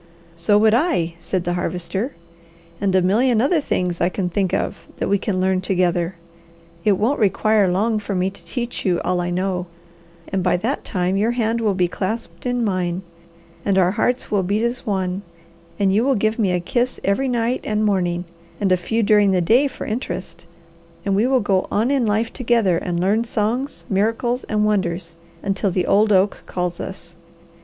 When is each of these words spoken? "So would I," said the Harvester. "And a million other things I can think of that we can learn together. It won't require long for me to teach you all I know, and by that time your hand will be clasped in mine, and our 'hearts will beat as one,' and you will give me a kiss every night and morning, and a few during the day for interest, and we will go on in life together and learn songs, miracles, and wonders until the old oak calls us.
"So 0.35 0.57
would 0.57 0.73
I," 0.73 1.13
said 1.19 1.43
the 1.43 1.53
Harvester. 1.53 2.15
"And 2.81 2.95
a 2.95 3.03
million 3.03 3.39
other 3.39 3.61
things 3.61 4.01
I 4.01 4.09
can 4.09 4.29
think 4.29 4.51
of 4.51 4.87
that 4.97 5.09
we 5.09 5.19
can 5.19 5.39
learn 5.39 5.61
together. 5.61 6.15
It 6.83 6.93
won't 6.93 7.19
require 7.19 7.67
long 7.67 7.99
for 7.99 8.15
me 8.15 8.31
to 8.31 8.43
teach 8.43 8.83
you 8.83 8.99
all 9.01 9.21
I 9.21 9.29
know, 9.29 9.67
and 10.27 10.41
by 10.41 10.57
that 10.57 10.83
time 10.83 11.17
your 11.17 11.33
hand 11.37 11.61
will 11.61 11.75
be 11.75 11.87
clasped 11.87 12.47
in 12.47 12.65
mine, 12.65 13.03
and 13.63 13.77
our 13.77 13.91
'hearts 13.91 14.31
will 14.31 14.41
beat 14.41 14.63
as 14.63 14.87
one,' 14.87 15.21
and 15.77 15.93
you 15.93 16.03
will 16.03 16.15
give 16.15 16.39
me 16.39 16.51
a 16.51 16.59
kiss 16.59 16.99
every 17.03 17.27
night 17.27 17.61
and 17.63 17.85
morning, 17.85 18.25
and 18.59 18.71
a 18.71 18.77
few 18.77 19.03
during 19.03 19.29
the 19.29 19.39
day 19.39 19.67
for 19.67 19.85
interest, 19.85 20.47
and 21.05 21.15
we 21.15 21.27
will 21.27 21.41
go 21.41 21.67
on 21.69 21.91
in 21.91 22.07
life 22.07 22.33
together 22.33 22.77
and 22.79 22.99
learn 22.99 23.23
songs, 23.23 23.85
miracles, 23.87 24.45
and 24.45 24.65
wonders 24.65 25.15
until 25.43 25.69
the 25.69 25.85
old 25.85 26.11
oak 26.11 26.41
calls 26.47 26.79
us. 26.79 27.15